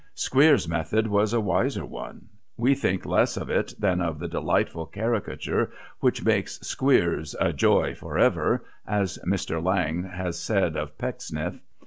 [0.15, 2.27] Squeers' method was a wiser one.
[2.57, 7.93] We think less of it than of the delightful caricature, which makes Squeers "a joy
[7.93, 9.63] for ever," as Mr.
[9.63, 11.59] Lang has said of Pecksniff.